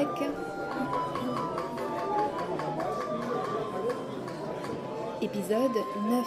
bec. 0.00 0.08
Épisode 5.20 5.76
9 6.08 6.26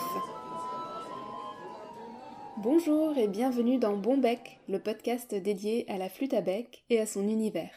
Bonjour 2.58 3.18
et 3.18 3.28
bienvenue 3.28 3.80
dans 3.80 3.98
Bon 3.98 4.18
Bec, 4.18 4.60
le 4.70 4.78
podcast 4.78 5.34
dédié 5.34 5.90
à 5.90 5.98
la 5.98 6.10
flûte 6.10 6.36
à 6.36 6.42
bec 6.42 6.84
et 6.92 7.00
à 7.00 7.08
son 7.08 7.28
univers. 7.28 7.72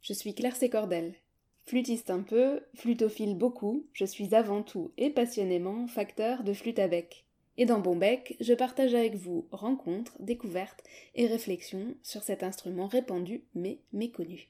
Je 0.00 0.14
suis 0.14 0.34
Claire 0.34 0.56
Sécordel. 0.56 1.14
Flûtiste 1.66 2.08
un 2.08 2.22
peu, 2.22 2.62
flutophile 2.74 3.36
beaucoup, 3.36 3.84
je 3.92 4.06
suis 4.06 4.34
avant 4.34 4.62
tout 4.62 4.92
et 4.96 5.10
passionnément 5.10 5.86
facteur 5.86 6.44
de 6.44 6.54
flûte 6.54 6.78
à 6.78 6.88
bec. 6.88 7.26
Et 7.58 7.66
dans 7.66 7.80
Bombec, 7.80 8.36
je 8.40 8.54
partage 8.54 8.94
avec 8.94 9.16
vous 9.16 9.46
rencontres, 9.50 10.16
découvertes 10.18 10.82
et 11.14 11.26
réflexions 11.26 11.94
sur 12.02 12.22
cet 12.22 12.42
instrument 12.42 12.86
répandu 12.86 13.44
mais 13.54 13.80
méconnu. 13.92 14.48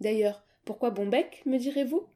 D'ailleurs, 0.00 0.44
pourquoi 0.64 0.90
Bombec, 0.90 1.42
me 1.46 1.58
direz-vous? 1.58 2.06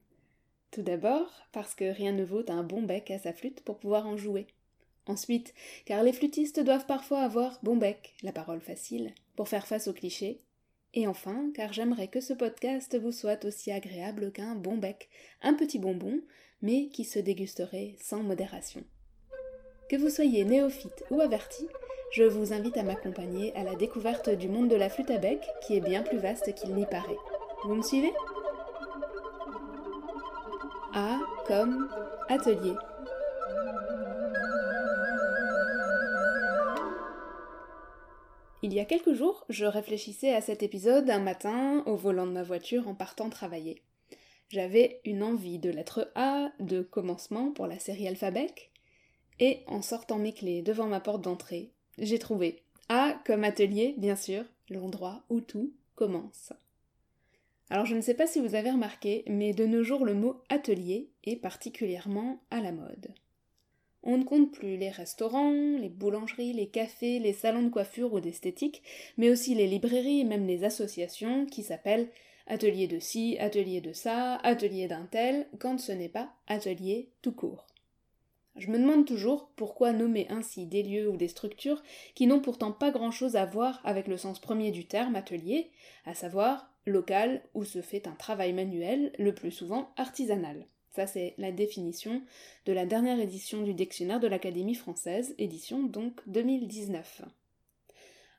Tout 0.70 0.82
d'abord, 0.82 1.30
parce 1.52 1.74
que 1.74 1.84
rien 1.84 2.12
ne 2.12 2.24
vaut 2.24 2.44
un 2.48 2.62
bon 2.62 2.82
bec 2.82 3.10
à 3.10 3.18
sa 3.18 3.32
flûte 3.32 3.62
pour 3.62 3.78
pouvoir 3.78 4.06
en 4.06 4.16
jouer. 4.16 4.46
Ensuite, 5.06 5.52
car 5.84 6.02
les 6.02 6.12
flûtistes 6.12 6.60
doivent 6.60 6.86
parfois 6.86 7.20
avoir 7.20 7.58
bon 7.62 7.76
bec, 7.76 8.14
la 8.22 8.32
parole 8.32 8.60
facile, 8.60 9.12
pour 9.36 9.48
faire 9.48 9.66
face 9.66 9.88
aux 9.88 9.92
clichés. 9.92 10.40
Et 10.94 11.06
enfin, 11.06 11.50
car 11.54 11.72
j'aimerais 11.72 12.08
que 12.08 12.20
ce 12.20 12.34
podcast 12.34 12.98
vous 12.98 13.12
soit 13.12 13.44
aussi 13.44 13.72
agréable 13.72 14.30
qu'un 14.32 14.54
bon 14.54 14.76
bec, 14.76 15.08
un 15.42 15.54
petit 15.54 15.78
bonbon, 15.78 16.20
mais 16.60 16.88
qui 16.88 17.04
se 17.04 17.18
dégusterait 17.18 17.96
sans 18.00 18.22
modération. 18.22 18.84
Que 19.88 19.96
vous 19.96 20.10
soyez 20.10 20.44
néophyte 20.44 21.04
ou 21.10 21.20
averti, 21.20 21.66
je 22.12 22.24
vous 22.24 22.52
invite 22.52 22.76
à 22.76 22.82
m'accompagner 22.82 23.54
à 23.56 23.64
la 23.64 23.74
découverte 23.74 24.30
du 24.30 24.48
monde 24.48 24.68
de 24.68 24.76
la 24.76 24.88
flûte 24.88 25.10
à 25.10 25.18
bec 25.18 25.40
qui 25.62 25.76
est 25.76 25.80
bien 25.80 26.02
plus 26.02 26.18
vaste 26.18 26.54
qu'il 26.54 26.74
n'y 26.74 26.86
paraît. 26.86 27.16
Vous 27.64 27.76
me 27.76 27.82
suivez? 27.82 28.12
A 30.94 31.20
comme 31.46 31.88
atelier. 32.28 32.74
Il 38.62 38.74
y 38.74 38.80
a 38.80 38.84
quelques 38.84 39.12
jours, 39.12 39.44
je 39.48 39.64
réfléchissais 39.64 40.34
à 40.34 40.40
cet 40.40 40.64
épisode 40.64 41.08
un 41.08 41.20
matin 41.20 41.84
au 41.86 41.94
volant 41.94 42.26
de 42.26 42.32
ma 42.32 42.42
voiture 42.42 42.88
en 42.88 42.94
partant 42.94 43.30
travailler. 43.30 43.82
J'avais 44.48 45.00
une 45.04 45.22
envie 45.22 45.60
de 45.60 45.70
lettre 45.70 46.10
A 46.16 46.50
de 46.58 46.82
commencement 46.82 47.52
pour 47.52 47.68
la 47.68 47.78
série 47.78 48.08
Alphabet, 48.08 48.54
et 49.38 49.60
en 49.68 49.82
sortant 49.82 50.18
mes 50.18 50.32
clés 50.32 50.62
devant 50.62 50.88
ma 50.88 51.00
porte 51.00 51.22
d'entrée, 51.22 51.70
j'ai 51.98 52.18
trouvé 52.18 52.62
A 52.88 53.14
comme 53.24 53.44
atelier, 53.44 53.94
bien 53.98 54.16
sûr, 54.16 54.44
l'endroit 54.68 55.22
où 55.30 55.40
tout 55.40 55.72
commence. 55.94 56.52
Alors 57.72 57.86
je 57.86 57.94
ne 57.94 58.02
sais 58.02 58.12
pas 58.12 58.26
si 58.26 58.38
vous 58.38 58.54
avez 58.54 58.70
remarqué, 58.70 59.24
mais 59.28 59.54
de 59.54 59.64
nos 59.64 59.82
jours 59.82 60.04
le 60.04 60.12
mot 60.12 60.42
atelier 60.50 61.08
est 61.24 61.36
particulièrement 61.36 62.38
à 62.50 62.60
la 62.60 62.70
mode. 62.70 63.14
On 64.02 64.18
ne 64.18 64.24
compte 64.24 64.52
plus 64.52 64.76
les 64.76 64.90
restaurants, 64.90 65.78
les 65.78 65.88
boulangeries, 65.88 66.52
les 66.52 66.66
cafés, 66.66 67.18
les 67.18 67.32
salons 67.32 67.62
de 67.62 67.70
coiffure 67.70 68.12
ou 68.12 68.20
d'esthétique, 68.20 68.82
mais 69.16 69.30
aussi 69.30 69.54
les 69.54 69.66
librairies 69.66 70.20
et 70.20 70.24
même 70.24 70.46
les 70.46 70.64
associations 70.64 71.46
qui 71.46 71.62
s'appellent 71.62 72.10
atelier 72.46 72.88
de 72.88 72.98
ci, 72.98 73.38
atelier 73.40 73.80
de 73.80 73.94
ça, 73.94 74.34
atelier 74.42 74.86
d'un 74.86 75.08
tel, 75.10 75.46
quand 75.58 75.80
ce 75.80 75.92
n'est 75.92 76.10
pas 76.10 76.30
atelier 76.48 77.08
tout 77.22 77.32
court. 77.32 77.66
Je 78.56 78.68
me 78.68 78.78
demande 78.78 79.06
toujours 79.06 79.48
pourquoi 79.56 79.94
nommer 79.94 80.26
ainsi 80.28 80.66
des 80.66 80.82
lieux 80.82 81.08
ou 81.08 81.16
des 81.16 81.28
structures 81.28 81.82
qui 82.14 82.26
n'ont 82.26 82.40
pourtant 82.40 82.72
pas 82.72 82.90
grand-chose 82.90 83.34
à 83.34 83.46
voir 83.46 83.80
avec 83.82 84.08
le 84.08 84.18
sens 84.18 84.40
premier 84.40 84.72
du 84.72 84.84
terme 84.84 85.16
atelier, 85.16 85.70
à 86.04 86.12
savoir 86.12 86.71
local 86.86 87.42
où 87.54 87.64
se 87.64 87.80
fait 87.82 88.06
un 88.06 88.14
travail 88.14 88.52
manuel, 88.52 89.12
le 89.18 89.34
plus 89.34 89.50
souvent 89.50 89.92
artisanal. 89.96 90.66
Ça, 90.90 91.06
c'est 91.06 91.34
la 91.38 91.52
définition 91.52 92.22
de 92.66 92.72
la 92.72 92.84
dernière 92.84 93.18
édition 93.18 93.62
du 93.62 93.72
dictionnaire 93.72 94.20
de 94.20 94.26
l'Académie 94.26 94.74
française, 94.74 95.34
édition 95.38 95.82
donc 95.82 96.20
2019. 96.26 97.22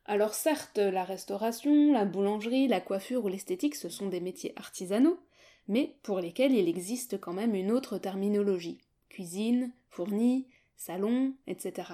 Alors 0.06 0.34
certes, 0.34 0.78
la 0.78 1.04
restauration, 1.04 1.94
la 1.94 2.06
boulangerie, 2.06 2.68
la 2.68 2.82
coiffure 2.82 3.26
ou 3.26 3.30
l'esthétique, 3.30 3.76
ce 3.76 3.90
sont 3.90 4.08
des 4.08 4.20
métiers 4.20 4.54
artisanaux, 4.56 5.18
mais 5.68 5.96
pour 6.04 6.20
lesquels 6.20 6.54
il 6.54 6.68
existe 6.68 7.20
quand 7.20 7.34
même 7.34 7.56
une 7.56 7.72
autre 7.72 7.98
terminologie, 7.98 8.80
cuisine, 9.10 9.72
fourni, 9.90 10.48
salon, 10.76 11.34
etc. 11.48 11.94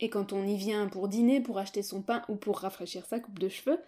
Et 0.00 0.08
quand 0.08 0.32
on 0.32 0.46
y 0.46 0.56
vient 0.56 0.88
pour 0.88 1.08
dîner, 1.08 1.40
pour 1.40 1.58
acheter 1.58 1.82
son 1.82 2.02
pain 2.02 2.22
ou 2.28 2.36
pour 2.36 2.58
rafraîchir 2.58 3.04
sa 3.06 3.20
coupe 3.20 3.38
de 3.38 3.48
cheveux, 3.48 3.78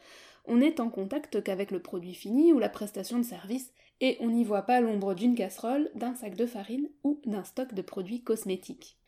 on 0.45 0.61
est 0.61 0.81
en 0.81 0.91
contact 0.91 1.43
qu'avec 1.43 1.71
le 1.71 1.81
produit 1.81 2.15
fini 2.15 2.53
ou 2.53 2.59
la 2.59 2.69
prestation 2.69 3.19
de 3.19 3.25
service, 3.25 3.73
et 4.01 4.17
on 4.21 4.31
n'y 4.31 4.45
voit 4.45 4.63
pas 4.63 4.81
l'ombre 4.81 5.15
d'une 5.15 5.35
casserole, 5.35 5.91
d'un 5.95 6.15
sac 6.15 6.35
de 6.35 6.47
farine 6.47 6.89
ou 7.05 7.21
d'un 7.25 7.45
stock 7.45 7.73
de 7.73 7.83
produits 7.83 8.23
cosmétiques. 8.23 8.99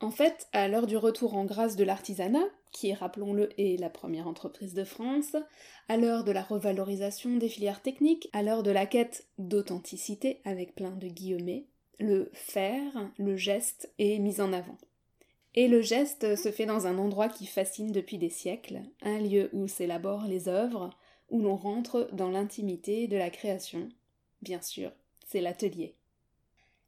En 0.00 0.10
fait, 0.10 0.48
à 0.52 0.68
l'heure 0.68 0.86
du 0.86 0.96
retour 0.96 1.34
en 1.34 1.44
grâce 1.44 1.76
de 1.76 1.84
l'artisanat, 1.84 2.46
qui, 2.72 2.94
rappelons-le, 2.94 3.50
est 3.60 3.78
la 3.78 3.90
première 3.90 4.28
entreprise 4.28 4.72
de 4.72 4.84
France, 4.84 5.36
à 5.88 5.96
l'heure 5.96 6.24
de 6.24 6.32
la 6.32 6.42
revalorisation 6.42 7.36
des 7.36 7.48
filières 7.48 7.82
techniques, 7.82 8.28
à 8.32 8.42
l'heure 8.42 8.62
de 8.62 8.70
la 8.70 8.86
quête 8.86 9.26
d'authenticité 9.38 10.40
avec 10.44 10.74
plein 10.74 10.92
de 10.92 11.08
guillemets, 11.08 11.66
le 11.98 12.30
faire, 12.32 13.10
le 13.18 13.36
geste 13.36 13.92
est 13.98 14.18
mis 14.18 14.40
en 14.40 14.52
avant. 14.52 14.78
Et 15.54 15.68
le 15.68 15.80
geste 15.80 16.36
se 16.36 16.50
fait 16.50 16.66
dans 16.66 16.86
un 16.86 16.98
endroit 16.98 17.28
qui 17.28 17.46
fascine 17.46 17.90
depuis 17.90 18.18
des 18.18 18.30
siècles, 18.30 18.82
un 19.02 19.18
lieu 19.18 19.50
où 19.52 19.66
s'élaborent 19.66 20.26
les 20.26 20.48
œuvres, 20.48 20.90
où 21.30 21.40
l'on 21.40 21.56
rentre 21.56 22.08
dans 22.12 22.30
l'intimité 22.30 23.08
de 23.08 23.16
la 23.16 23.30
création. 23.30 23.88
Bien 24.42 24.60
sûr, 24.60 24.92
c'est 25.26 25.40
l'atelier. 25.40 25.94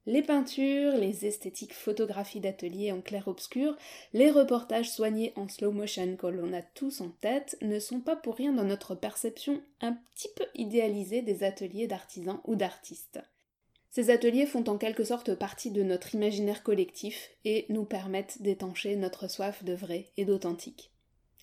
Les 0.06 0.22
peintures, 0.22 0.96
les 0.96 1.26
esthétiques 1.26 1.74
photographies 1.74 2.40
d'atelier 2.40 2.90
en 2.90 3.02
clair-obscur, 3.02 3.76
les 4.14 4.30
reportages 4.30 4.90
soignés 4.90 5.32
en 5.36 5.46
slow 5.46 5.72
motion 5.72 6.16
que 6.16 6.26
l'on 6.26 6.54
a 6.54 6.62
tous 6.62 7.02
en 7.02 7.10
tête 7.20 7.58
ne 7.60 7.78
sont 7.78 8.00
pas 8.00 8.16
pour 8.16 8.36
rien 8.36 8.52
dans 8.52 8.64
notre 8.64 8.94
perception 8.94 9.60
un 9.82 9.92
petit 9.92 10.30
peu 10.34 10.46
idéalisée 10.54 11.20
des 11.20 11.44
ateliers 11.44 11.86
d'artisans 11.86 12.40
ou 12.44 12.56
d'artistes. 12.56 13.20
Ces 13.90 14.10
ateliers 14.10 14.46
font 14.46 14.64
en 14.68 14.78
quelque 14.78 15.02
sorte 15.02 15.34
partie 15.34 15.72
de 15.72 15.82
notre 15.82 16.14
imaginaire 16.14 16.62
collectif 16.62 17.30
et 17.44 17.66
nous 17.68 17.84
permettent 17.84 18.40
d'étancher 18.40 18.94
notre 18.94 19.28
soif 19.28 19.64
de 19.64 19.72
vrai 19.72 20.10
et 20.16 20.24
d'authentique. 20.24 20.92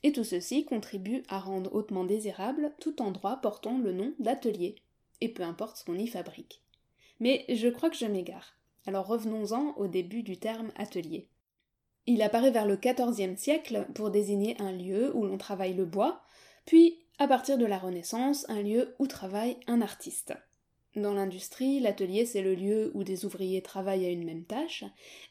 Et 0.03 0.13
tout 0.13 0.23
ceci 0.23 0.63
contribue 0.63 1.23
à 1.27 1.39
rendre 1.39 1.73
hautement 1.73 2.05
désirable 2.05 2.71
tout 2.79 3.01
endroit 3.01 3.37
portant 3.37 3.77
le 3.77 3.91
nom 3.91 4.13
d'atelier, 4.19 4.75
et 5.19 5.27
peu 5.27 5.43
importe 5.43 5.77
ce 5.77 5.83
qu'on 5.83 5.97
y 5.97 6.07
fabrique. 6.07 6.61
Mais 7.19 7.43
je 7.49 7.67
crois 7.67 7.89
que 7.89 7.97
je 7.97 8.05
m'égare. 8.05 8.55
Alors 8.85 9.07
revenons-en 9.07 9.73
au 9.75 9.87
début 9.87 10.23
du 10.23 10.37
terme 10.37 10.71
atelier. 10.77 11.27
Il 12.05 12.21
apparaît 12.21 12.51
vers 12.51 12.65
le 12.65 12.77
XIVe 12.77 13.35
siècle 13.35 13.85
pour 13.93 14.11
désigner 14.11 14.55
un 14.61 14.71
lieu 14.71 15.13
où 15.13 15.25
l'on 15.25 15.37
travaille 15.37 15.73
le 15.73 15.85
bois, 15.85 16.23
puis, 16.65 16.99
à 17.19 17.27
partir 17.27 17.57
de 17.57 17.65
la 17.65 17.77
Renaissance, 17.77 18.45
un 18.49 18.61
lieu 18.61 18.95
où 18.99 19.07
travaille 19.07 19.57
un 19.67 19.81
artiste. 19.81 20.33
Dans 20.95 21.13
l'industrie, 21.13 21.79
l'atelier 21.79 22.25
c'est 22.25 22.41
le 22.41 22.55
lieu 22.55 22.91
où 22.95 23.03
des 23.03 23.25
ouvriers 23.25 23.61
travaillent 23.61 24.05
à 24.05 24.09
une 24.09 24.25
même 24.25 24.45
tâche, 24.45 24.83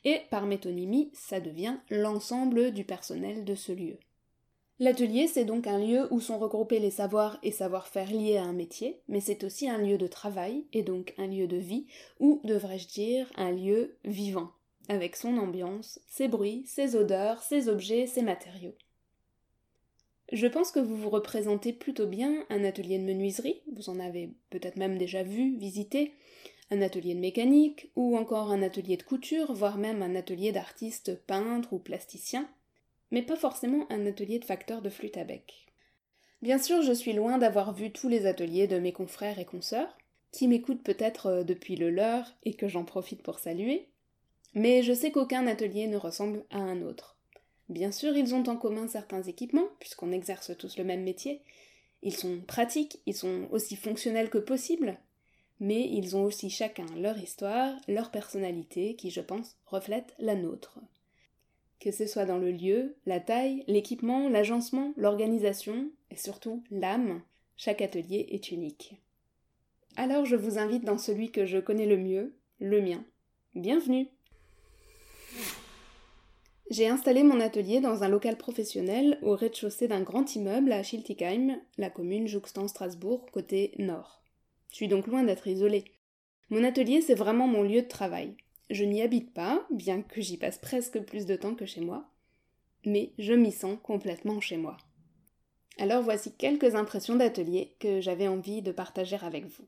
et 0.04 0.20
par 0.30 0.46
métonymie, 0.46 1.10
ça 1.12 1.40
devient 1.40 1.76
l'ensemble 1.90 2.72
du 2.72 2.84
personnel 2.84 3.44
de 3.44 3.54
ce 3.54 3.72
lieu. 3.72 3.98
L'atelier 4.78 5.26
c'est 5.26 5.46
donc 5.46 5.66
un 5.66 5.78
lieu 5.78 6.06
où 6.12 6.20
sont 6.20 6.38
regroupés 6.38 6.78
les 6.78 6.90
savoirs 6.90 7.38
et 7.42 7.50
savoir-faire 7.50 8.10
liés 8.12 8.36
à 8.36 8.44
un 8.44 8.52
métier, 8.52 9.00
mais 9.08 9.20
c'est 9.20 9.42
aussi 9.42 9.68
un 9.68 9.78
lieu 9.78 9.96
de 9.96 10.06
travail, 10.06 10.66
et 10.72 10.82
donc 10.82 11.14
un 11.18 11.26
lieu 11.26 11.46
de 11.46 11.56
vie, 11.56 11.86
ou 12.20 12.40
devrais-je 12.44 12.88
dire 12.88 13.32
un 13.36 13.50
lieu 13.50 13.96
vivant, 14.04 14.52
avec 14.88 15.16
son 15.16 15.38
ambiance, 15.38 15.98
ses 16.06 16.28
bruits, 16.28 16.64
ses 16.66 16.94
odeurs, 16.94 17.42
ses 17.42 17.68
objets, 17.68 18.06
ses 18.06 18.22
matériaux. 18.22 18.74
Je 20.32 20.46
pense 20.46 20.72
que 20.72 20.80
vous 20.80 20.96
vous 20.96 21.10
représentez 21.10 21.72
plutôt 21.72 22.06
bien 22.06 22.44
un 22.50 22.64
atelier 22.64 22.98
de 22.98 23.04
menuiserie, 23.04 23.62
vous 23.72 23.90
en 23.90 24.00
avez 24.00 24.30
peut-être 24.50 24.76
même 24.76 24.98
déjà 24.98 25.22
vu, 25.22 25.56
visité, 25.56 26.14
un 26.70 26.82
atelier 26.82 27.14
de 27.14 27.20
mécanique, 27.20 27.90
ou 27.94 28.16
encore 28.16 28.50
un 28.50 28.62
atelier 28.62 28.96
de 28.96 29.04
couture, 29.04 29.52
voire 29.52 29.78
même 29.78 30.02
un 30.02 30.16
atelier 30.16 30.50
d'artiste 30.50 31.14
peintre 31.26 31.72
ou 31.72 31.78
plasticien, 31.78 32.48
mais 33.12 33.22
pas 33.22 33.36
forcément 33.36 33.86
un 33.90 34.04
atelier 34.04 34.40
de 34.40 34.44
facteur 34.44 34.82
de 34.82 34.90
flûte 34.90 35.16
à 35.16 35.24
bec. 35.24 35.66
Bien 36.42 36.58
sûr, 36.58 36.82
je 36.82 36.92
suis 36.92 37.12
loin 37.12 37.38
d'avoir 37.38 37.72
vu 37.72 37.92
tous 37.92 38.08
les 38.08 38.26
ateliers 38.26 38.66
de 38.66 38.78
mes 38.78 38.92
confrères 38.92 39.38
et 39.38 39.44
consoeurs, 39.44 39.96
qui 40.32 40.48
m'écoutent 40.48 40.82
peut-être 40.82 41.26
euh, 41.26 41.44
depuis 41.44 41.76
le 41.76 41.90
leur 41.90 42.34
et 42.44 42.54
que 42.54 42.68
j'en 42.68 42.84
profite 42.84 43.22
pour 43.22 43.38
saluer, 43.38 43.88
mais 44.54 44.82
je 44.82 44.92
sais 44.92 45.10
qu'aucun 45.10 45.46
atelier 45.46 45.86
ne 45.86 45.96
ressemble 45.96 46.44
à 46.50 46.58
un 46.58 46.82
autre. 46.82 47.15
Bien 47.68 47.90
sûr, 47.90 48.16
ils 48.16 48.34
ont 48.34 48.44
en 48.48 48.56
commun 48.56 48.86
certains 48.86 49.22
équipements, 49.22 49.68
puisqu'on 49.80 50.12
exerce 50.12 50.56
tous 50.56 50.78
le 50.78 50.84
même 50.84 51.02
métier. 51.02 51.42
Ils 52.02 52.14
sont 52.14 52.40
pratiques, 52.46 53.00
ils 53.06 53.14
sont 53.14 53.48
aussi 53.50 53.74
fonctionnels 53.74 54.30
que 54.30 54.38
possible, 54.38 54.98
mais 55.58 55.88
ils 55.90 56.16
ont 56.16 56.24
aussi 56.24 56.50
chacun 56.50 56.86
leur 56.96 57.18
histoire, 57.18 57.74
leur 57.88 58.10
personnalité, 58.10 58.94
qui, 58.94 59.10
je 59.10 59.20
pense, 59.20 59.56
reflète 59.66 60.14
la 60.18 60.36
nôtre. 60.36 60.78
Que 61.80 61.90
ce 61.90 62.06
soit 62.06 62.24
dans 62.24 62.38
le 62.38 62.52
lieu, 62.52 62.94
la 63.04 63.20
taille, 63.20 63.64
l'équipement, 63.66 64.28
l'agencement, 64.28 64.92
l'organisation, 64.96 65.90
et 66.10 66.16
surtout 66.16 66.62
l'âme, 66.70 67.20
chaque 67.56 67.82
atelier 67.82 68.26
est 68.30 68.50
unique. 68.50 68.94
Alors 69.96 70.24
je 70.24 70.36
vous 70.36 70.58
invite 70.58 70.84
dans 70.84 70.98
celui 70.98 71.30
que 71.30 71.46
je 71.46 71.58
connais 71.58 71.86
le 71.86 71.96
mieux, 71.96 72.34
le 72.60 72.80
mien. 72.80 73.04
Bienvenue 73.54 74.08
J'ai 76.68 76.88
installé 76.88 77.22
mon 77.22 77.38
atelier 77.38 77.80
dans 77.80 78.02
un 78.02 78.08
local 78.08 78.36
professionnel 78.36 79.18
au 79.22 79.36
rez-de-chaussée 79.36 79.86
d'un 79.86 80.02
grand 80.02 80.34
immeuble 80.34 80.72
à 80.72 80.82
Schiltigheim, 80.82 81.60
la 81.78 81.90
commune 81.90 82.26
jouxtant 82.26 82.66
Strasbourg, 82.66 83.24
côté 83.30 83.72
nord. 83.78 84.20
Je 84.70 84.76
suis 84.76 84.88
donc 84.88 85.06
loin 85.06 85.22
d'être 85.22 85.46
isolée. 85.46 85.84
Mon 86.50 86.64
atelier, 86.64 87.00
c'est 87.02 87.14
vraiment 87.14 87.46
mon 87.46 87.62
lieu 87.62 87.82
de 87.82 87.88
travail. 87.88 88.34
Je 88.68 88.84
n'y 88.84 89.00
habite 89.00 89.32
pas, 89.32 89.64
bien 89.70 90.02
que 90.02 90.20
j'y 90.20 90.38
passe 90.38 90.58
presque 90.58 90.98
plus 91.00 91.24
de 91.24 91.36
temps 91.36 91.54
que 91.54 91.66
chez 91.66 91.80
moi, 91.80 92.10
mais 92.84 93.12
je 93.18 93.32
m'y 93.32 93.52
sens 93.52 93.78
complètement 93.84 94.40
chez 94.40 94.56
moi. 94.56 94.76
Alors 95.78 96.02
voici 96.02 96.32
quelques 96.32 96.74
impressions 96.74 97.14
d'atelier 97.14 97.76
que 97.78 98.00
j'avais 98.00 98.26
envie 98.26 98.60
de 98.62 98.72
partager 98.72 99.16
avec 99.22 99.46
vous. 99.46 99.66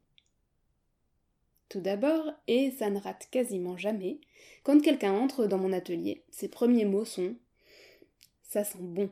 Tout 1.69 1.81
d'abord, 1.81 2.33
et 2.47 2.71
ça 2.71 2.89
ne 2.89 2.99
rate 2.99 3.29
quasiment 3.31 3.77
jamais, 3.77 4.19
quand 4.63 4.81
quelqu'un 4.81 5.13
entre 5.13 5.47
dans 5.47 5.59
mon 5.59 5.73
atelier, 5.73 6.23
ses 6.31 6.49
premiers 6.49 6.87
mots 6.87 7.05
sont 7.05 7.35
Ça 8.43 8.65
sent 8.65 8.79
bon. 8.81 9.11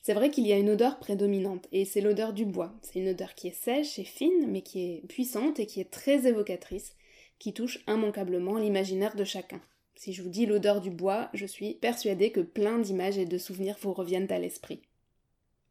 C'est 0.00 0.14
vrai 0.14 0.30
qu'il 0.30 0.46
y 0.46 0.52
a 0.52 0.58
une 0.58 0.70
odeur 0.70 0.98
prédominante, 0.98 1.68
et 1.70 1.84
c'est 1.84 2.00
l'odeur 2.00 2.32
du 2.32 2.46
bois. 2.46 2.72
C'est 2.80 3.00
une 3.00 3.08
odeur 3.08 3.34
qui 3.34 3.48
est 3.48 3.62
sèche 3.62 3.98
et 3.98 4.04
fine, 4.04 4.46
mais 4.48 4.62
qui 4.62 4.80
est 4.80 5.06
puissante 5.08 5.60
et 5.60 5.66
qui 5.66 5.80
est 5.80 5.90
très 5.90 6.26
évocatrice, 6.26 6.96
qui 7.38 7.52
touche 7.52 7.84
immanquablement 7.86 8.56
l'imaginaire 8.56 9.16
de 9.16 9.24
chacun. 9.24 9.60
Si 9.96 10.12
je 10.12 10.22
vous 10.22 10.30
dis 10.30 10.46
l'odeur 10.46 10.80
du 10.80 10.90
bois, 10.90 11.28
je 11.34 11.44
suis 11.44 11.74
persuadée 11.74 12.30
que 12.30 12.40
plein 12.40 12.78
d'images 12.78 13.18
et 13.18 13.26
de 13.26 13.36
souvenirs 13.36 13.76
vous 13.82 13.92
reviennent 13.92 14.30
à 14.32 14.38
l'esprit. 14.38 14.80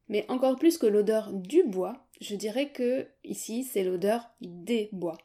Mais 0.09 0.25
encore 0.29 0.57
plus 0.57 0.77
que 0.77 0.85
l'odeur 0.85 1.33
du 1.33 1.63
bois, 1.63 2.05
je 2.21 2.35
dirais 2.35 2.69
que 2.69 3.07
ici 3.23 3.63
c'est 3.63 3.83
l'odeur 3.83 4.29
des 4.41 4.89
bois. 4.91 5.17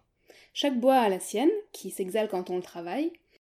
Chaque 0.52 0.78
bois 0.78 0.96
a 0.96 1.08
la 1.08 1.20
sienne, 1.20 1.50
qui 1.72 1.90
s'exhale 1.90 2.28
quand 2.28 2.50
on 2.50 2.56
le 2.56 2.62
travaille. 2.62 3.12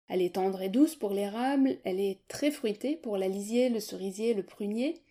Elle 0.07 0.21
est 0.21 0.36
tendre 0.36 0.62
et 0.62 0.69
douce 0.69 0.95
pour 0.95 1.12
l'érable, 1.12 1.77
elle 1.83 2.00
est 2.00 2.19
très 2.27 2.51
fruitée 2.51 2.95
pour 2.95 3.18
la 3.18 3.27
lisier, 3.27 3.69
le 3.69 3.80
cerisier, 3.80 4.33
le 4.33 4.44
prunier. 4.44 5.01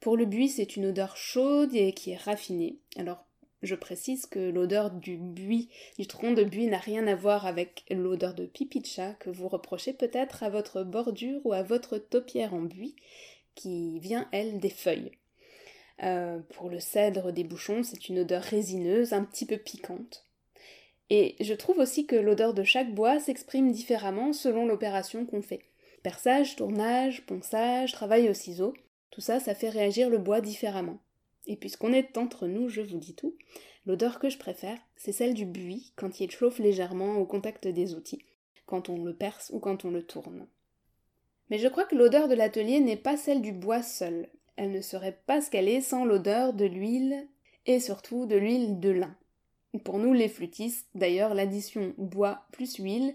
Pour 0.00 0.16
le 0.16 0.24
buis, 0.24 0.48
c'est 0.48 0.76
une 0.76 0.86
odeur 0.86 1.16
chaude 1.16 1.74
et 1.74 1.92
qui 1.92 2.12
est 2.12 2.16
raffinée. 2.16 2.78
Alors, 2.96 3.24
je 3.62 3.74
précise 3.74 4.26
que 4.26 4.38
l'odeur 4.38 4.90
du 4.90 5.16
buis, 5.16 5.68
du 5.98 6.06
tronc 6.06 6.32
de 6.32 6.44
buis 6.44 6.66
n'a 6.68 6.78
rien 6.78 7.06
à 7.06 7.14
voir 7.14 7.46
avec 7.46 7.84
l'odeur 7.90 8.34
de 8.34 8.46
pipi 8.46 8.82
que 9.18 9.30
vous 9.30 9.48
reprochez 9.48 9.92
peut-être 9.92 10.44
à 10.44 10.50
votre 10.50 10.84
bordure 10.84 11.40
ou 11.44 11.52
à 11.52 11.62
votre 11.62 11.98
taupière 11.98 12.54
en 12.54 12.62
buis, 12.62 12.94
qui 13.54 13.98
vient, 13.98 14.28
elle, 14.32 14.60
des 14.60 14.70
feuilles. 14.70 15.10
Euh, 16.04 16.38
pour 16.50 16.70
le 16.70 16.78
cèdre 16.78 17.32
des 17.32 17.42
bouchons, 17.42 17.82
c'est 17.82 18.08
une 18.08 18.20
odeur 18.20 18.42
résineuse, 18.42 19.12
un 19.12 19.24
petit 19.24 19.46
peu 19.46 19.56
piquante. 19.56 20.27
Et 21.10 21.36
je 21.40 21.54
trouve 21.54 21.78
aussi 21.78 22.06
que 22.06 22.16
l'odeur 22.16 22.54
de 22.54 22.62
chaque 22.62 22.94
bois 22.94 23.18
s'exprime 23.18 23.72
différemment 23.72 24.32
selon 24.32 24.66
l'opération 24.66 25.24
qu'on 25.24 25.42
fait. 25.42 25.62
Perçage, 26.02 26.56
tournage, 26.56 27.24
ponçage, 27.26 27.92
travail 27.92 28.28
au 28.28 28.34
ciseau, 28.34 28.74
tout 29.10 29.20
ça, 29.20 29.40
ça 29.40 29.54
fait 29.54 29.70
réagir 29.70 30.10
le 30.10 30.18
bois 30.18 30.40
différemment. 30.40 30.98
Et 31.46 31.56
puisqu'on 31.56 31.92
est 31.92 32.18
entre 32.18 32.46
nous, 32.46 32.68
je 32.68 32.82
vous 32.82 32.98
dis 32.98 33.14
tout, 33.14 33.36
l'odeur 33.86 34.18
que 34.18 34.28
je 34.28 34.38
préfère, 34.38 34.78
c'est 34.96 35.12
celle 35.12 35.34
du 35.34 35.46
buis 35.46 35.92
quand 35.96 36.20
il 36.20 36.30
chauffe 36.30 36.58
légèrement 36.58 37.16
au 37.16 37.24
contact 37.24 37.66
des 37.66 37.94
outils, 37.94 38.24
quand 38.66 38.90
on 38.90 39.02
le 39.02 39.16
perce 39.16 39.50
ou 39.54 39.58
quand 39.58 39.84
on 39.86 39.90
le 39.90 40.02
tourne. 40.02 40.46
Mais 41.50 41.58
je 41.58 41.68
crois 41.68 41.84
que 41.84 41.96
l'odeur 41.96 42.28
de 42.28 42.34
l'atelier 42.34 42.80
n'est 42.80 42.96
pas 42.96 43.16
celle 43.16 43.40
du 43.40 43.52
bois 43.52 43.82
seul. 43.82 44.28
Elle 44.56 44.72
ne 44.72 44.82
serait 44.82 45.18
pas 45.26 45.40
ce 45.40 45.80
sans 45.80 46.04
l'odeur 46.04 46.52
de 46.52 46.66
l'huile 46.66 47.26
et 47.64 47.80
surtout 47.80 48.26
de 48.26 48.36
l'huile 48.36 48.78
de 48.80 48.90
lin. 48.90 49.16
Pour 49.84 49.98
nous 49.98 50.12
les 50.12 50.28
flûtistes, 50.28 50.88
d'ailleurs, 50.94 51.34
l'addition 51.34 51.94
bois 51.98 52.46
plus 52.52 52.76
huile, 52.76 53.14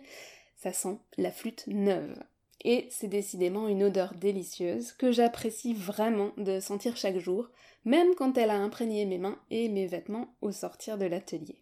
ça 0.55 0.71
sent 0.71 0.97
la 1.17 1.31
flûte 1.31 1.65
neuve 1.67 2.23
et 2.63 2.87
c'est 2.89 3.07
décidément 3.07 3.67
une 3.67 3.83
odeur 3.83 4.13
délicieuse 4.13 4.93
que 4.93 5.11
j'apprécie 5.11 5.73
vraiment 5.73 6.31
de 6.37 6.59
sentir 6.59 6.95
chaque 6.97 7.17
jour, 7.17 7.49
même 7.85 8.15
quand 8.15 8.37
elle 8.37 8.49
a 8.49 8.57
imprégné 8.57 9.05
mes 9.05 9.17
mains 9.17 9.39
et 9.51 9.69
mes 9.69 9.85
vêtements 9.85 10.33
au 10.41 10.51
sortir 10.51 10.97
de 10.97 11.05
l'atelier. 11.05 11.61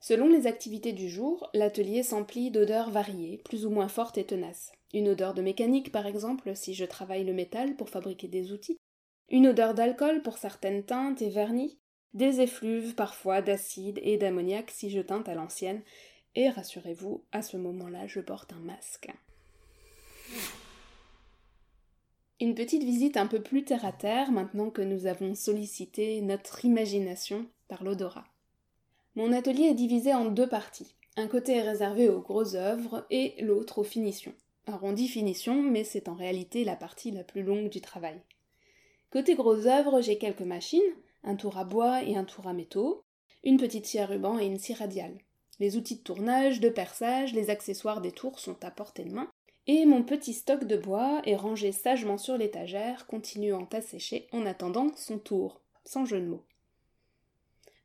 Selon 0.00 0.28
les 0.28 0.46
activités 0.46 0.92
du 0.92 1.08
jour, 1.08 1.50
l'atelier 1.54 2.02
s'emplit 2.02 2.50
d'odeurs 2.50 2.90
variées, 2.90 3.38
plus 3.44 3.66
ou 3.66 3.70
moins 3.70 3.88
fortes 3.88 4.18
et 4.18 4.24
tenaces. 4.24 4.72
Une 4.94 5.08
odeur 5.08 5.34
de 5.34 5.42
mécanique, 5.42 5.90
par 5.90 6.06
exemple, 6.06 6.54
si 6.54 6.74
je 6.74 6.84
travaille 6.84 7.24
le 7.24 7.32
métal 7.32 7.74
pour 7.74 7.90
fabriquer 7.90 8.28
des 8.28 8.52
outils. 8.52 8.78
Une 9.28 9.48
odeur 9.48 9.74
d'alcool 9.74 10.22
pour 10.22 10.38
certaines 10.38 10.84
teintes 10.84 11.20
et 11.20 11.30
vernis. 11.30 11.78
Des 12.14 12.40
effluves, 12.40 12.94
parfois 12.94 13.42
d'acide 13.42 14.00
et 14.02 14.16
d'ammoniac 14.16 14.70
si 14.70 14.90
je 14.90 15.00
teinte 15.00 15.28
à 15.28 15.34
l'ancienne. 15.34 15.82
Et 16.34 16.48
rassurez-vous, 16.48 17.24
à 17.32 17.42
ce 17.42 17.56
moment-là, 17.56 18.06
je 18.06 18.20
porte 18.20 18.52
un 18.52 18.60
masque. 18.60 19.10
Une 22.40 22.54
petite 22.54 22.84
visite 22.84 23.16
un 23.16 23.26
peu 23.26 23.42
plus 23.42 23.64
terre 23.64 23.84
à 23.84 23.92
terre 23.92 24.30
maintenant 24.30 24.70
que 24.70 24.82
nous 24.82 25.06
avons 25.06 25.34
sollicité 25.34 26.20
notre 26.20 26.64
imagination 26.64 27.46
par 27.66 27.82
l'odorat. 27.82 28.26
Mon 29.16 29.32
atelier 29.32 29.64
est 29.64 29.74
divisé 29.74 30.14
en 30.14 30.26
deux 30.26 30.48
parties. 30.48 30.94
Un 31.16 31.26
côté 31.26 31.56
est 31.56 31.68
réservé 31.68 32.08
aux 32.08 32.20
grosses 32.20 32.54
œuvres 32.54 33.04
et 33.10 33.34
l'autre 33.42 33.78
aux 33.78 33.84
finitions. 33.84 34.34
Arrondi 34.66 35.08
finition, 35.08 35.60
mais 35.60 35.82
c'est 35.82 36.08
en 36.08 36.14
réalité 36.14 36.62
la 36.62 36.76
partie 36.76 37.10
la 37.10 37.24
plus 37.24 37.42
longue 37.42 37.70
du 37.70 37.80
travail. 37.80 38.20
Côté 39.10 39.34
grosses 39.34 39.66
œuvres, 39.66 40.00
j'ai 40.00 40.18
quelques 40.18 40.42
machines, 40.42 40.80
un 41.24 41.36
tour 41.36 41.58
à 41.58 41.64
bois 41.64 42.02
et 42.02 42.16
un 42.16 42.24
tour 42.24 42.46
à 42.46 42.52
métaux, 42.52 43.04
une 43.44 43.58
petite 43.58 43.86
scie 43.86 43.98
à 43.98 44.06
ruban 44.06 44.38
et 44.38 44.46
une 44.46 44.58
scie 44.58 44.74
radiale. 44.74 45.18
Les 45.60 45.76
outils 45.76 45.96
de 45.96 46.02
tournage, 46.02 46.60
de 46.60 46.68
perçage, 46.68 47.34
les 47.34 47.50
accessoires 47.50 48.00
des 48.00 48.12
tours 48.12 48.38
sont 48.38 48.64
à 48.64 48.70
portée 48.70 49.04
de 49.04 49.12
main, 49.12 49.28
et 49.66 49.84
mon 49.84 50.02
petit 50.02 50.32
stock 50.32 50.64
de 50.64 50.76
bois 50.76 51.20
est 51.26 51.36
rangé 51.36 51.72
sagement 51.72 52.16
sur 52.16 52.38
l'étagère, 52.38 53.06
continuant 53.06 53.68
à 53.72 53.80
sécher 53.80 54.28
en 54.32 54.46
attendant 54.46 54.90
son 54.96 55.18
tour, 55.18 55.60
sans 55.84 56.06
jeu 56.06 56.20
de 56.20 56.26
mots. 56.26 56.47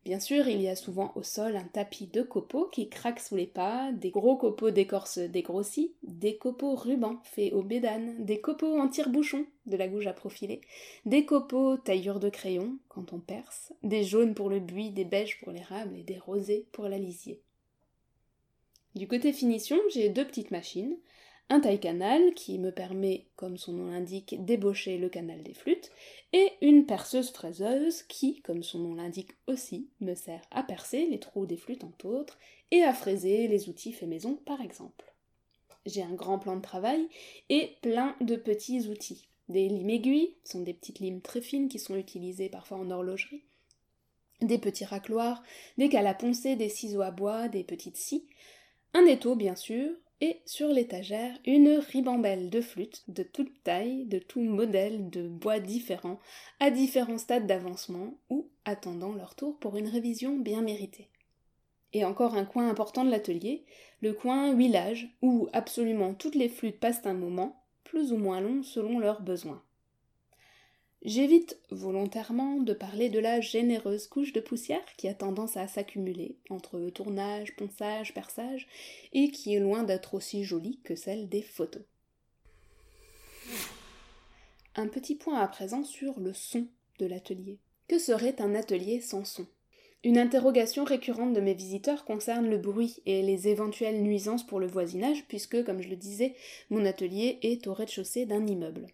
Bien 0.06 0.20
sûr, 0.20 0.50
il 0.50 0.62
y 0.62 0.68
a 0.68 0.76
souvent 0.76 1.14
au 1.16 1.24
sol 1.24 1.56
un 1.56 1.64
tapis 1.64 2.08
de 2.08 2.24
copeaux 2.24 2.68
qui 2.68 2.90
craque 2.90 3.22
sous 3.22 3.38
les 3.38 3.48
pas, 3.48 3.90
des 3.94 4.10
gros 4.10 4.36
copeaux 4.36 4.70
d'écorce 4.70 5.18
dégrossis, 5.18 5.94
des 6.04 6.36
copeaux 6.36 6.76
rubans 6.76 7.22
faits 7.24 7.54
au 7.54 7.64
bédane, 7.64 8.26
des 8.26 8.42
copeaux 8.42 8.78
en 8.78 8.90
tire-bouchon 8.90 9.46
de 9.66 9.78
la 9.78 9.88
gouge 9.88 10.08
à 10.08 10.14
profiler, 10.14 10.60
des 11.06 11.26
copeaux 11.26 11.78
taillure 11.78 12.20
de 12.20 12.30
crayon 12.30 12.78
quand 12.90 13.14
on 13.14 13.20
perce, 13.20 13.72
des 13.82 14.04
jaunes 14.04 14.34
pour 14.34 14.50
le 14.50 14.60
buis, 14.60 14.92
des 14.92 15.06
beiges 15.06 15.40
pour 15.40 15.54
l'érable 15.54 15.96
et 15.98 16.04
des 16.04 16.18
rosés 16.18 16.68
pour 16.74 16.90
la 16.90 16.98
lisier. 16.98 17.40
Du 18.96 19.08
côté 19.08 19.32
finition, 19.32 19.78
j'ai 19.90 20.10
deux 20.10 20.28
petites 20.28 20.52
machines, 20.52 20.98
un 21.50 21.60
taille-canal 21.60 22.34
qui 22.34 22.58
me 22.58 22.72
permet, 22.72 23.28
comme 23.36 23.58
son 23.58 23.74
nom 23.74 23.92
l'indique, 23.92 24.44
d'ébaucher 24.44 24.98
le 24.98 25.10
canal 25.10 25.44
des 25.44 25.54
flûtes, 25.54 25.92
et 26.32 26.52
une 26.62 26.86
perceuse 26.86 27.32
fraiseuse 27.32 28.04
qui, 28.04 28.42
comme 28.42 28.64
son 28.64 28.80
nom 28.80 28.96
l'indique 28.96 29.32
aussi, 29.48 29.90
me 30.00 30.16
sert 30.16 30.42
à 30.52 30.64
percer 30.64 31.06
les 31.06 31.20
trous 31.20 31.46
des 31.46 31.58
flûtes 31.58 31.84
entre 31.84 32.08
autres, 32.08 32.40
et 32.72 32.84
à 32.84 32.94
fraiser 32.94 33.48
les 33.48 33.70
outils 33.70 33.94
faits 33.94 34.10
maison 34.10 34.36
par 34.46 34.62
exemple. 34.62 35.14
J'ai 35.86 36.02
un 36.02 36.14
grand 36.14 36.40
plan 36.40 36.56
de 36.56 36.62
travail 36.62 37.08
et 37.50 37.76
plein 37.82 38.16
de 38.22 38.36
petits 38.36 38.88
outils. 38.88 39.28
Des 39.50 39.68
limes 39.68 39.90
aiguilles, 39.90 40.38
sont 40.46 40.62
des 40.62 40.74
petites 40.74 41.00
limes 41.00 41.22
très 41.22 41.42
fines 41.42 41.68
qui 41.68 41.78
sont 41.78 41.96
utilisées 41.96 42.50
parfois 42.50 42.78
en 42.78 42.90
horlogerie, 42.90 43.44
des 44.42 44.58
petits 44.58 44.86
racloirs, 44.86 45.44
des 45.78 45.90
cales 45.90 46.08
à 46.08 46.14
poncer, 46.14 46.56
des 46.56 46.70
ciseaux 46.70 47.02
à 47.02 47.12
bois, 47.12 47.50
des 47.50 47.64
petites 47.64 47.98
scies, 47.98 48.26
un 48.94 49.06
étau 49.06 49.36
bien 49.36 49.56
sûr, 49.56 49.92
et 50.22 50.42
sur 50.46 50.70
l'étagère 50.70 51.38
une 51.46 51.70
ribambelle 51.70 52.50
de 52.50 52.62
flûtes 52.62 53.04
de 53.08 53.24
toute 53.24 53.64
taille, 53.64 54.06
de 54.06 54.20
tout 54.20 54.42
modèle, 54.42 55.10
de 55.10 55.28
bois 55.28 55.60
différents, 55.60 56.20
à 56.60 56.72
différents 56.72 57.18
stades 57.18 57.48
d'avancement 57.48 58.18
ou 58.30 58.50
attendant 58.66 59.14
leur 59.14 59.36
tour 59.36 59.60
pour 59.60 59.78
une 59.78 59.88
révision 59.88 60.38
bien 60.38 60.62
méritée. 60.62 61.10
Et 61.94 62.06
encore 62.06 62.36
un 62.36 62.46
coin 62.46 62.70
important 62.70 63.06
de 63.06 63.12
l'atelier, 63.12 63.66
le 64.02 64.14
coin 64.14 64.52
huilage, 64.54 65.16
où 65.22 65.48
absolument 65.54 66.14
toutes 66.14 66.36
les 66.36 66.50
flûtes 66.50 66.80
passent 66.80 67.06
un 67.06 67.14
moment, 67.14 67.64
plus 67.84 68.12
ou 68.12 68.18
moins 68.18 68.42
long 68.42 68.64
selon 68.64 69.00
leurs 69.00 69.22
besoins. 69.22 69.64
J'évite 71.06 71.60
volontairement 71.70 72.62
de 72.62 72.74
parler 72.74 73.10
de 73.10 73.20
la 73.20 73.42
généreuse 73.42 74.08
couche 74.08 74.32
de 74.32 74.40
poussière 74.40 74.86
qui 74.96 75.10
a 75.10 75.14
tendance 75.14 75.58
à 75.58 75.68
s'accumuler 75.68 76.38
entre 76.50 76.80
tournage, 76.92 77.58
ponçage, 77.58 78.14
perçage, 78.14 78.70
et 79.12 79.30
qui 79.30 79.54
est 79.54 79.60
loin 79.60 79.84
d'être 79.84 80.14
aussi 80.14 80.46
jolie 80.46 80.80
que 80.86 80.96
celle 80.96 81.28
des 81.28 81.42
photos. 81.42 81.84
Un 84.76 84.88
petit 84.88 85.16
point 85.16 85.40
à 85.40 85.48
présent 85.50 85.84
sur 85.84 86.22
le 86.22 86.34
son 86.34 86.68
de 87.00 87.06
l'atelier. 87.06 87.60
Que 87.90 88.00
serait 88.00 88.42
un 88.42 88.56
atelier 88.56 89.02
sans 89.02 89.26
son? 89.26 89.46
Une 90.06 90.18
interrogation 90.18 90.86
récurrente 90.86 91.34
de 91.34 91.42
mes 91.42 91.54
visiteurs 91.54 92.06
concerne 92.06 92.50
le 92.50 92.58
bruit 92.58 93.02
et 93.06 93.22
les 93.24 93.50
éventuelles 93.50 94.02
nuisances 94.02 94.48
pour 94.48 94.62
le 94.62 94.68
voisinage, 94.68 95.26
puisque, 95.28 95.66
comme 95.66 95.82
je 95.82 95.90
le 95.90 95.98
disais, 95.98 96.34
mon 96.70 96.86
atelier 96.86 97.40
est 97.42 97.68
au 97.68 97.74
rez-de-chaussée 97.74 98.26
d'un 98.26 98.48
immeuble. 98.48 98.88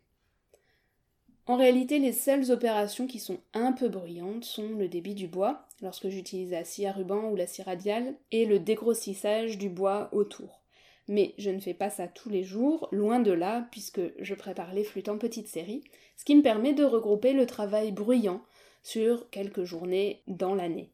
En 1.49 1.57
réalité, 1.57 1.97
les 1.97 2.13
seules 2.13 2.51
opérations 2.51 3.07
qui 3.07 3.17
sont 3.17 3.39
un 3.55 3.71
peu 3.71 3.89
bruyantes 3.89 4.45
sont 4.45 4.69
le 4.69 4.87
débit 4.87 5.15
du 5.15 5.27
bois, 5.27 5.65
lorsque 5.81 6.07
j'utilise 6.07 6.51
la 6.51 6.63
scie 6.63 6.85
à 6.85 6.91
ruban 6.91 7.31
ou 7.31 7.35
la 7.35 7.47
scie 7.47 7.63
radiale, 7.63 8.13
et 8.31 8.45
le 8.45 8.59
dégrossissage 8.59 9.57
du 9.57 9.67
bois 9.67 10.09
autour. 10.11 10.61
Mais 11.07 11.33
je 11.39 11.49
ne 11.49 11.59
fais 11.59 11.73
pas 11.73 11.89
ça 11.89 12.07
tous 12.07 12.29
les 12.29 12.43
jours, 12.43 12.87
loin 12.91 13.19
de 13.19 13.31
là, 13.31 13.67
puisque 13.71 13.99
je 14.19 14.35
prépare 14.35 14.75
les 14.75 14.83
flûtes 14.83 15.09
en 15.09 15.17
petite 15.17 15.47
série, 15.47 15.83
ce 16.17 16.23
qui 16.23 16.35
me 16.35 16.43
permet 16.43 16.73
de 16.73 16.83
regrouper 16.83 17.33
le 17.33 17.47
travail 17.47 17.91
bruyant 17.91 18.43
sur 18.83 19.27
quelques 19.31 19.63
journées 19.63 20.21
dans 20.27 20.53
l'année. 20.53 20.91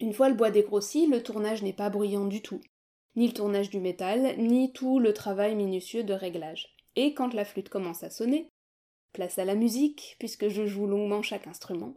Une 0.00 0.14
fois 0.14 0.30
le 0.30 0.34
bois 0.34 0.50
dégrossi, 0.50 1.06
le 1.06 1.22
tournage 1.22 1.62
n'est 1.62 1.74
pas 1.74 1.90
bruyant 1.90 2.24
du 2.24 2.40
tout, 2.40 2.62
ni 3.16 3.26
le 3.26 3.34
tournage 3.34 3.68
du 3.68 3.80
métal, 3.80 4.36
ni 4.38 4.72
tout 4.72 4.98
le 4.98 5.12
travail 5.12 5.56
minutieux 5.56 6.04
de 6.04 6.14
réglage. 6.14 6.74
Et 6.96 7.12
quand 7.12 7.34
la 7.34 7.44
flûte 7.44 7.68
commence 7.68 8.02
à 8.02 8.08
sonner, 8.08 8.50
place 9.12 9.38
à 9.38 9.44
la 9.44 9.54
musique, 9.54 10.16
puisque 10.18 10.48
je 10.48 10.66
joue 10.66 10.86
longuement 10.86 11.22
chaque 11.22 11.46
instrument. 11.46 11.94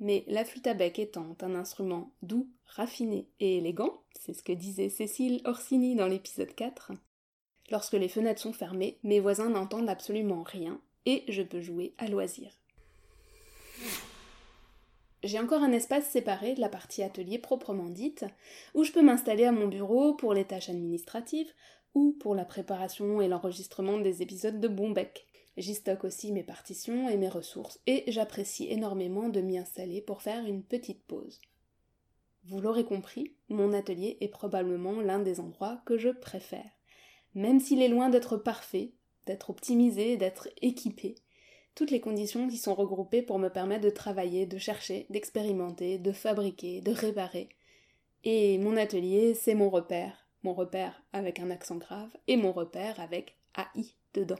Mais 0.00 0.24
la 0.26 0.44
flûte 0.44 0.66
à 0.66 0.74
bec 0.74 0.98
étant 0.98 1.36
un 1.40 1.54
instrument 1.54 2.12
doux, 2.22 2.48
raffiné 2.66 3.28
et 3.40 3.58
élégant, 3.58 4.02
c'est 4.18 4.34
ce 4.34 4.42
que 4.42 4.52
disait 4.52 4.88
Cécile 4.88 5.40
Orsini 5.44 5.94
dans 5.94 6.08
l'épisode 6.08 6.54
4, 6.54 6.92
lorsque 7.70 7.92
les 7.94 8.08
fenêtres 8.08 8.40
sont 8.40 8.52
fermées, 8.52 8.98
mes 9.02 9.20
voisins 9.20 9.50
n'entendent 9.50 9.88
absolument 9.88 10.42
rien, 10.42 10.80
et 11.06 11.24
je 11.28 11.42
peux 11.42 11.60
jouer 11.60 11.94
à 11.98 12.08
loisir. 12.08 12.50
J'ai 15.22 15.38
encore 15.38 15.62
un 15.62 15.72
espace 15.72 16.10
séparé 16.10 16.54
de 16.54 16.60
la 16.60 16.68
partie 16.68 17.02
atelier 17.02 17.38
proprement 17.38 17.88
dite, 17.88 18.26
où 18.74 18.84
je 18.84 18.92
peux 18.92 19.00
m'installer 19.00 19.44
à 19.44 19.52
mon 19.52 19.68
bureau 19.68 20.14
pour 20.14 20.34
les 20.34 20.44
tâches 20.44 20.68
administratives 20.68 21.50
ou 21.94 22.12
pour 22.20 22.34
la 22.34 22.44
préparation 22.44 23.22
et 23.22 23.28
l'enregistrement 23.28 23.98
des 23.98 24.20
épisodes 24.20 24.60
de 24.60 24.68
Bombec. 24.68 25.26
J'y 25.56 25.74
stocke 25.74 26.04
aussi 26.04 26.32
mes 26.32 26.42
partitions 26.42 27.08
et 27.08 27.16
mes 27.16 27.28
ressources, 27.28 27.78
et 27.86 28.04
j'apprécie 28.08 28.66
énormément 28.70 29.28
de 29.28 29.40
m'y 29.40 29.56
installer 29.56 30.00
pour 30.00 30.22
faire 30.22 30.44
une 30.44 30.62
petite 30.62 31.04
pause. 31.04 31.40
Vous 32.44 32.60
l'aurez 32.60 32.84
compris, 32.84 33.34
mon 33.48 33.72
atelier 33.72 34.18
est 34.20 34.28
probablement 34.28 35.00
l'un 35.00 35.20
des 35.20 35.40
endroits 35.40 35.80
que 35.86 35.96
je 35.96 36.10
préfère. 36.10 36.70
Même 37.34 37.60
s'il 37.60 37.82
est 37.82 37.88
loin 37.88 38.10
d'être 38.10 38.36
parfait, 38.36 38.92
d'être 39.26 39.50
optimisé, 39.50 40.16
d'être 40.16 40.48
équipé, 40.60 41.14
toutes 41.74 41.90
les 41.90 42.00
conditions 42.00 42.48
qui 42.48 42.58
sont 42.58 42.74
regroupées 42.74 43.22
pour 43.22 43.38
me 43.38 43.48
permettre 43.48 43.84
de 43.84 43.90
travailler, 43.90 44.46
de 44.46 44.58
chercher, 44.58 45.06
d'expérimenter, 45.10 45.98
de 45.98 46.12
fabriquer, 46.12 46.80
de 46.80 46.92
réparer. 46.92 47.48
Et 48.22 48.58
mon 48.58 48.76
atelier, 48.76 49.34
c'est 49.34 49.54
mon 49.54 49.70
repère, 49.70 50.26
mon 50.42 50.54
repère 50.54 51.02
avec 51.12 51.40
un 51.40 51.50
accent 51.50 51.76
grave, 51.76 52.16
et 52.28 52.36
mon 52.36 52.52
repère 52.52 53.00
avec 53.00 53.36
AI 53.56 53.86
dedans. 54.14 54.38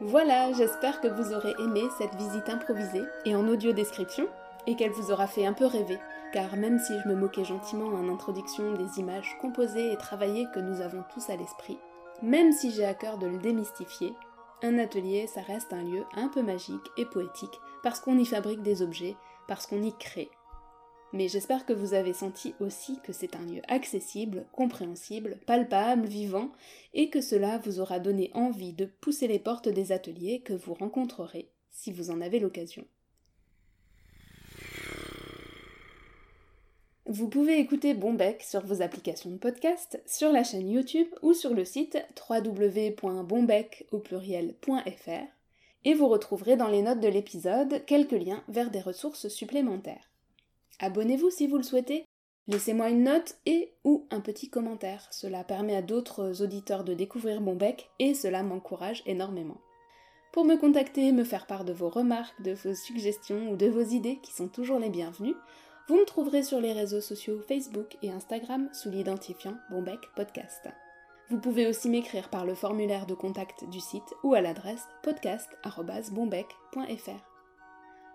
Voilà, 0.00 0.52
j'espère 0.52 1.00
que 1.00 1.08
vous 1.08 1.32
aurez 1.34 1.54
aimé 1.58 1.82
cette 1.98 2.14
visite 2.14 2.48
improvisée 2.48 3.02
et 3.24 3.34
en 3.34 3.48
audio 3.48 3.72
description, 3.72 4.28
et 4.68 4.76
qu'elle 4.76 4.92
vous 4.92 5.10
aura 5.10 5.26
fait 5.26 5.44
un 5.44 5.52
peu 5.52 5.66
rêver, 5.66 5.98
car 6.32 6.54
même 6.56 6.78
si 6.78 6.92
je 7.00 7.08
me 7.08 7.16
moquais 7.16 7.44
gentiment 7.44 7.88
en 7.88 8.08
introduction 8.08 8.74
des 8.74 9.00
images 9.00 9.36
composées 9.40 9.92
et 9.92 9.96
travaillées 9.96 10.46
que 10.54 10.60
nous 10.60 10.82
avons 10.82 11.02
tous 11.12 11.28
à 11.30 11.36
l'esprit, 11.36 11.78
même 12.22 12.52
si 12.52 12.70
j'ai 12.70 12.84
à 12.84 12.94
cœur 12.94 13.18
de 13.18 13.26
le 13.26 13.38
démystifier, 13.38 14.14
un 14.62 14.78
atelier, 14.78 15.26
ça 15.26 15.40
reste 15.40 15.72
un 15.72 15.82
lieu 15.82 16.04
un 16.14 16.28
peu 16.28 16.42
magique 16.42 16.92
et 16.96 17.04
poétique, 17.04 17.60
parce 17.82 17.98
qu'on 17.98 18.18
y 18.18 18.24
fabrique 18.24 18.62
des 18.62 18.82
objets, 18.82 19.16
parce 19.48 19.66
qu'on 19.66 19.82
y 19.82 19.96
crée. 19.96 20.30
Mais 21.12 21.28
j'espère 21.28 21.64
que 21.64 21.72
vous 21.72 21.94
avez 21.94 22.12
senti 22.12 22.54
aussi 22.60 22.98
que 23.02 23.12
c'est 23.12 23.34
un 23.34 23.44
lieu 23.46 23.62
accessible, 23.68 24.44
compréhensible, 24.52 25.38
palpable, 25.46 26.06
vivant, 26.06 26.50
et 26.92 27.08
que 27.08 27.20
cela 27.20 27.58
vous 27.58 27.80
aura 27.80 27.98
donné 27.98 28.30
envie 28.34 28.74
de 28.74 28.84
pousser 28.84 29.26
les 29.26 29.38
portes 29.38 29.68
des 29.68 29.92
ateliers 29.92 30.40
que 30.40 30.52
vous 30.52 30.74
rencontrerez, 30.74 31.48
si 31.70 31.92
vous 31.92 32.10
en 32.10 32.20
avez 32.20 32.40
l'occasion. 32.40 32.84
Vous 37.06 37.28
pouvez 37.28 37.58
écouter 37.58 37.94
Bombec 37.94 38.42
sur 38.42 38.60
vos 38.66 38.82
applications 38.82 39.30
de 39.30 39.38
podcast, 39.38 39.98
sur 40.06 40.30
la 40.30 40.44
chaîne 40.44 40.68
YouTube 40.68 41.08
ou 41.22 41.32
sur 41.32 41.54
le 41.54 41.64
site 41.64 41.96
pluriel.fr 44.04 45.38
et 45.84 45.94
vous 45.94 46.08
retrouverez 46.08 46.56
dans 46.56 46.68
les 46.68 46.82
notes 46.82 47.00
de 47.00 47.08
l'épisode 47.08 47.82
quelques 47.86 48.12
liens 48.12 48.42
vers 48.48 48.70
des 48.70 48.80
ressources 48.80 49.28
supplémentaires. 49.28 50.07
Abonnez-vous 50.80 51.30
si 51.30 51.46
vous 51.46 51.56
le 51.56 51.62
souhaitez, 51.62 52.04
laissez-moi 52.46 52.90
une 52.90 53.04
note 53.04 53.36
et 53.46 53.74
ou 53.84 54.06
un 54.10 54.20
petit 54.20 54.48
commentaire, 54.48 55.06
cela 55.10 55.44
permet 55.44 55.76
à 55.76 55.82
d'autres 55.82 56.42
auditeurs 56.42 56.84
de 56.84 56.94
découvrir 56.94 57.40
Bombec 57.40 57.90
et 57.98 58.14
cela 58.14 58.42
m'encourage 58.42 59.02
énormément. 59.06 59.60
Pour 60.32 60.44
me 60.44 60.56
contacter, 60.56 61.12
me 61.12 61.24
faire 61.24 61.46
part 61.46 61.64
de 61.64 61.72
vos 61.72 61.88
remarques, 61.88 62.40
de 62.42 62.52
vos 62.52 62.74
suggestions 62.74 63.50
ou 63.50 63.56
de 63.56 63.66
vos 63.66 63.82
idées 63.82 64.18
qui 64.22 64.32
sont 64.32 64.48
toujours 64.48 64.78
les 64.78 64.90
bienvenues, 64.90 65.34
vous 65.88 65.96
me 65.96 66.04
trouverez 66.04 66.42
sur 66.42 66.60
les 66.60 66.72
réseaux 66.72 67.00
sociaux 67.00 67.40
Facebook 67.40 67.96
et 68.02 68.10
Instagram 68.10 68.68
sous 68.72 68.90
l'identifiant 68.90 69.56
Bombec 69.70 70.00
Podcast. 70.14 70.68
Vous 71.30 71.38
pouvez 71.38 71.66
aussi 71.66 71.88
m'écrire 71.88 72.30
par 72.30 72.46
le 72.46 72.54
formulaire 72.54 73.06
de 73.06 73.14
contact 73.14 73.68
du 73.68 73.80
site 73.80 74.14
ou 74.22 74.34
à 74.34 74.40
l'adresse 74.40 74.86
podcast.bombec.fr. 75.02 77.27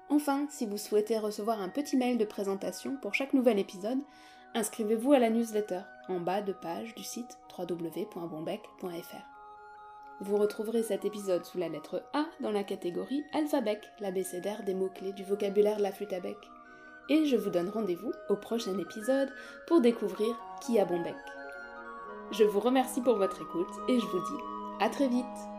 Enfin, 0.10 0.46
si 0.50 0.66
vous 0.66 0.78
souhaitez 0.78 1.18
recevoir 1.18 1.62
un 1.62 1.70
petit 1.70 1.98
mail 1.98 2.18
de 2.18 2.26
présentation 2.26 2.98
pour 3.02 3.14
chaque 3.14 3.34
nouvel 3.34 3.60
épisode, 3.60 4.00
inscrivez-vous 4.54 5.14
à 5.14 5.20
la 5.20 5.30
newsletter 5.30 5.82
en 6.10 6.20
bas 6.20 6.42
de 6.42 6.54
page 6.54 6.94
du 6.96 7.04
site 7.04 7.38
www.bombec.fr. 7.58 9.28
Vous 10.22 10.38
retrouverez 10.38 10.84
cet 10.84 11.06
épisode 11.06 11.46
sous 11.46 11.58
la 11.58 11.70
lettre 11.70 12.04
A 12.14 12.26
dans 12.40 12.52
la 12.52 12.64
catégorie 12.64 13.24
Alphabec, 13.34 13.84
l'abécédaire 14.00 14.64
des 14.64 14.76
mots-clés 14.76 15.14
du 15.14 15.24
vocabulaire 15.24 15.78
de 15.78 15.84
la 15.84 15.92
flûte 15.92 16.14
à 16.14 16.20
bec 16.20 16.38
et 17.10 17.26
je 17.26 17.36
vous 17.36 17.50
donne 17.50 17.70
rendez-vous 17.70 18.12
au 18.30 18.36
prochain 18.36 18.78
épisode 18.78 19.30
pour 19.68 19.82
découvrir 19.82 20.36
qui 20.62 20.80
a 20.80 20.86
bon 20.86 21.02
bec. 21.02 21.16
Je 22.32 22.44
vous 22.44 22.60
remercie 22.60 23.02
pour 23.02 23.18
votre 23.18 23.42
écoute 23.42 23.74
et 23.88 24.00
je 24.00 24.06
vous 24.06 24.20
dis 24.20 24.44
à 24.80 24.90
très 24.90 25.08
vite 25.08 25.53